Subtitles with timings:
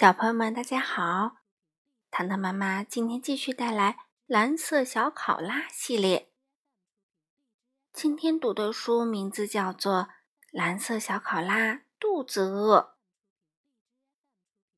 [0.00, 1.42] 小朋友们，大家好！
[2.10, 6.32] 糖糖妈妈今天继续带来蓝色小考拉系列。
[7.92, 10.04] 今天读的书名字叫做
[10.52, 12.78] 《蓝色小考拉肚子饿》。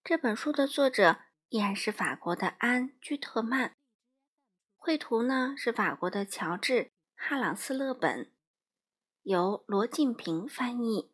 [0.02, 3.76] 这本书的作者依然是法国的安·居特曼，
[4.76, 6.72] 绘图呢是法国的乔治·
[7.14, 8.32] 哈朗斯勒本，
[9.22, 11.12] 由罗静平翻译，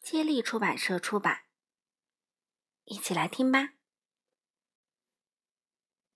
[0.00, 1.42] 接力出版社出版。
[2.86, 3.74] 一起来听吧。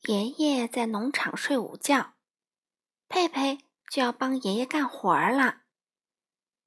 [0.02, 2.14] 爷爷在农场睡午觉，
[3.08, 3.58] 佩佩
[3.90, 5.62] 就要帮爷爷干活了。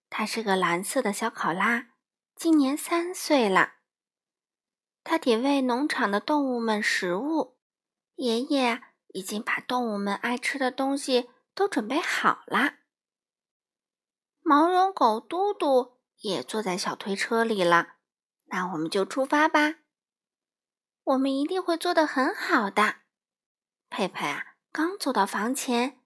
[0.10, 1.94] 他是个蓝色的小考拉，
[2.36, 3.76] 今年三岁了。
[5.04, 7.58] 他得喂农场的动物们食物。
[8.16, 12.76] 爷爷已经把动物们爱吃的东西都准备好了。
[14.42, 17.96] 毛绒狗嘟嘟也坐在小推车里了。
[18.46, 19.83] 那我们就出发吧。
[21.04, 23.02] 我们一定会做得很好的。
[23.90, 26.02] 佩佩啊，刚走到房前，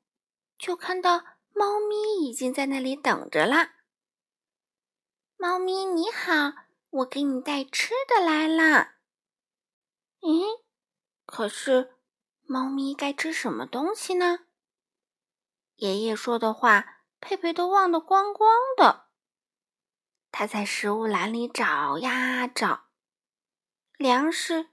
[0.58, 1.20] 就看到
[1.54, 3.74] 猫咪已经在那里等着了。
[5.38, 6.54] 猫咪你好，
[6.90, 8.96] 我给你带吃的来了。
[10.22, 10.64] 咦，
[11.26, 11.96] 可是
[12.42, 14.40] 猫咪该吃什么东西呢？
[15.76, 19.10] 爷爷说的话，佩佩都忘得光光的。
[20.32, 22.88] 他在食物篮里找呀找，
[23.98, 24.70] 粮食。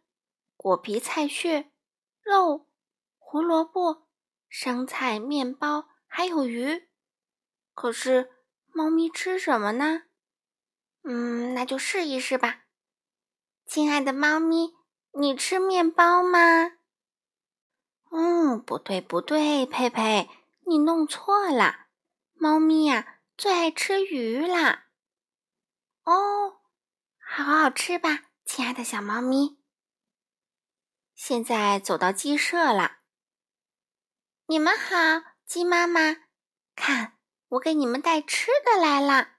[0.64, 1.70] 果皮、菜屑、
[2.22, 2.70] 肉、
[3.18, 4.08] 胡萝卜、
[4.48, 6.88] 生菜、面包，还有鱼。
[7.74, 8.30] 可是
[8.72, 10.04] 猫咪吃什么呢？
[11.02, 12.62] 嗯，那就试一试吧。
[13.66, 14.74] 亲爱的猫咪，
[15.12, 16.78] 你吃面包吗？
[18.10, 20.30] 嗯，不对，不对，佩佩，
[20.66, 21.88] 你弄错了。
[22.32, 24.86] 猫咪呀，最爱吃鱼啦。
[26.04, 26.62] 哦，
[27.18, 29.58] 好好吃吧，亲爱的小猫咪。
[31.14, 32.98] 现在走到鸡舍了。
[34.46, 36.16] 你们好，鸡妈妈，
[36.74, 39.36] 看我给你们带吃的来了。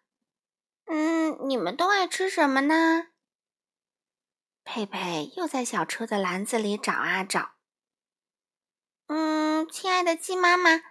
[0.85, 3.09] 嗯，你们都爱吃什么呢？
[4.64, 7.56] 佩佩又在小车的篮子里找啊找。
[9.08, 10.81] 嗯，亲爱的鸡妈妈，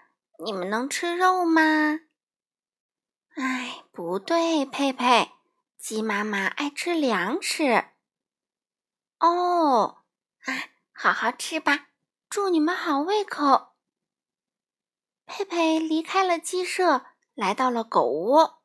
[0.45, 2.01] 你们能吃肉吗？
[3.35, 5.33] 哎，不对，佩佩，
[5.77, 7.87] 鸡妈妈爱吃粮食。
[9.19, 10.05] 哦，
[10.45, 10.74] 啊。
[10.97, 11.89] 好好吃吧，
[12.31, 13.75] 祝你们好胃口。
[15.27, 18.63] 佩佩离开了鸡舍，来到了狗窝。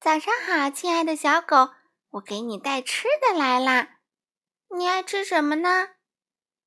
[0.00, 1.74] 早上好，亲爱的小狗，
[2.10, 3.98] 我给你带吃的来啦。
[4.76, 5.90] 你爱吃什么呢？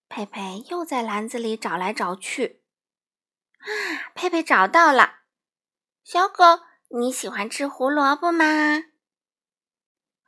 [0.08, 2.64] 佩佩又在篮子里找来找去。
[3.58, 3.66] 啊，
[4.14, 5.22] 佩佩找到了。
[6.04, 6.44] 小狗，
[6.90, 8.46] 你喜欢吃胡萝卜吗？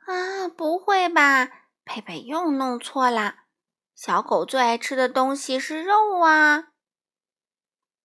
[0.06, 1.46] 啊，不会吧，
[1.84, 3.43] 佩佩又弄错了。
[3.94, 6.72] 小狗最爱吃的东西是肉啊！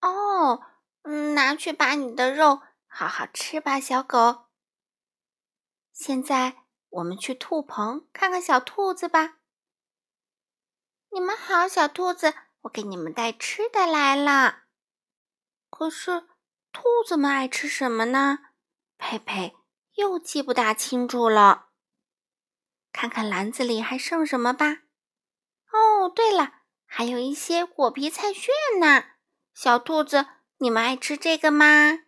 [0.01, 0.61] 哦，
[1.01, 4.45] 嗯，拿去把你的肉好好吃吧，小狗。
[5.91, 9.39] 现在我们去兔棚看看小兔子吧。
[11.11, 14.65] 你们好，小兔子，我给你们带吃的来了。
[15.69, 16.27] 可是
[16.71, 18.39] 兔子们爱吃什么呢？
[18.97, 19.55] 佩佩
[19.95, 21.69] 又记不大清楚了。
[22.91, 24.83] 看看篮子里还剩什么吧。
[25.99, 26.53] 哦，对了，
[26.85, 29.03] 还有一些果皮菜屑呢。
[29.53, 30.27] 小兔子，
[30.59, 31.99] 你们爱吃这个吗？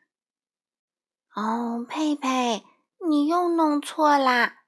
[1.35, 2.65] 哦，佩佩，
[3.05, 4.59] 你又弄错啦。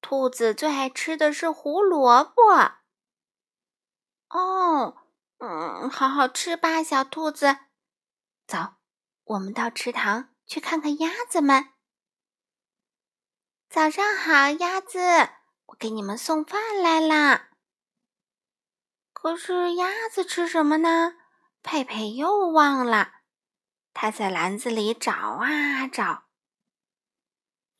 [0.00, 2.32] 兔子最爱吃的是胡萝卜。
[4.28, 4.96] 哦，
[5.38, 7.56] 嗯，好好吃吧，小兔子。
[8.46, 8.58] 走，
[9.24, 11.70] 我们到池塘去看看鸭子们。
[13.68, 15.00] 早上好，鸭子，
[15.66, 17.47] 我给你们送饭来啦。
[19.20, 21.16] 可是鸭子吃什么呢？
[21.60, 23.14] 佩佩又忘了。
[23.92, 26.28] 他在篮子里找啊找。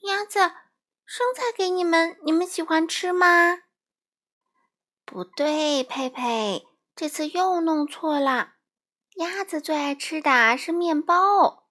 [0.00, 0.40] 鸭子，
[1.04, 3.60] 生菜给你们，你们喜欢吃吗？
[5.04, 8.54] 不对，佩佩，这次又弄错了。
[9.14, 11.68] 鸭子最爱吃的是面包。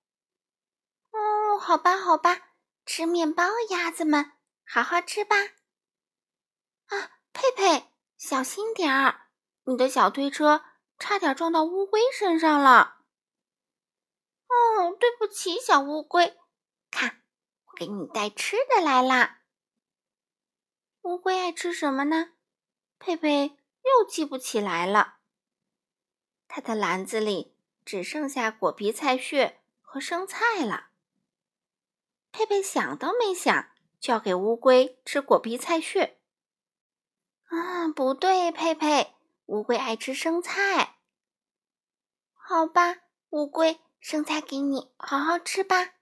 [1.11, 2.53] 哦，好吧，好吧，
[2.85, 4.31] 吃面包，鸭子们，
[4.65, 5.35] 好好吃吧。
[6.85, 9.26] 啊，佩佩，小心点儿。
[9.67, 10.63] 你的小推车
[10.97, 13.01] 差点撞到乌龟身上了。
[14.47, 16.37] 哦，对不起，小乌龟。
[16.89, 17.21] 看，
[17.65, 19.41] 我给你带吃的来啦。
[21.01, 22.31] 乌龟爱吃什么呢？
[22.97, 25.17] 佩佩又记不起来了。
[26.47, 27.53] 它的篮子里
[27.83, 30.87] 只剩下果皮、菜屑和生菜了。
[32.31, 33.69] 佩佩想都没想，
[33.99, 36.17] 就要给乌龟吃果皮、菜屑。
[37.47, 39.16] 啊，不对，佩佩，
[39.47, 40.97] 乌龟爱吃生菜。
[42.33, 42.97] 好吧，
[43.29, 45.93] 乌龟，生菜给你，好好吃吧。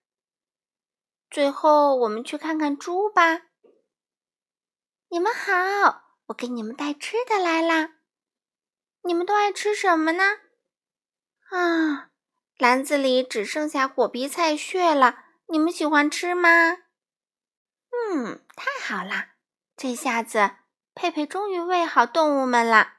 [1.30, 3.44] 最后，我们去看看猪吧。
[5.10, 7.98] 你们好，我给你们带吃的来啦。
[9.02, 10.24] 你们都爱吃什么呢？
[11.52, 12.10] 啊，
[12.58, 15.24] 篮子里只剩下果皮菜屑了。
[15.48, 16.78] 你们喜欢吃吗？
[17.92, 19.30] 嗯，太好了，
[19.78, 20.56] 这下子。
[20.96, 22.94] 佩佩终于喂好动物们了，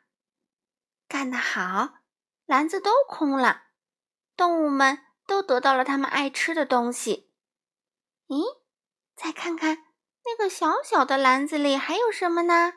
[1.09, 1.99] 干得好！
[2.47, 3.65] 篮子都空了，
[4.37, 7.33] 动物们都得到了他们爱吃的东西。
[8.29, 8.43] 咦，
[9.17, 9.79] 再看看
[10.25, 12.75] 那个小小的篮子里还有什么呢？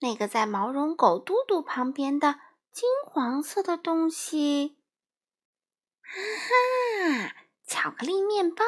[0.00, 2.40] 那个在毛绒狗嘟嘟旁边的
[2.72, 4.78] 金黄色的东西，
[6.02, 6.10] 哈
[7.28, 7.36] 哈，
[7.66, 8.64] 巧克力面包！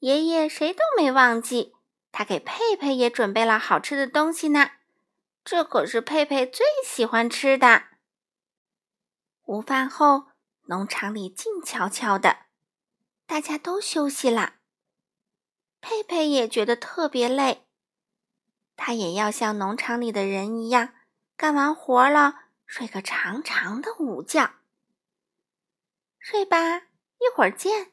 [0.00, 1.74] 爷爷谁都没忘记。
[2.12, 4.70] 他给佩佩也准备了好吃的东西呢，
[5.44, 7.88] 这可是佩佩最喜欢吃的。
[9.44, 10.28] 午饭后，
[10.62, 12.46] 农场里静悄悄的，
[13.26, 14.54] 大家都休息了。
[15.82, 17.66] 佩佩也觉得特别累，
[18.74, 20.94] 他也要像农场里的人一样，
[21.36, 24.54] 干完活了睡个长长的午觉。
[26.18, 27.92] 睡吧，一会儿见，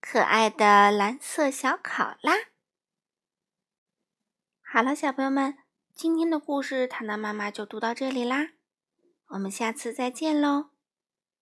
[0.00, 2.34] 可爱的蓝色小考拉。
[4.60, 5.56] 好了，小朋友们，
[5.94, 8.48] 今天的故事糖糖妈妈就读到这里啦，
[9.28, 10.73] 我们下次再见喽。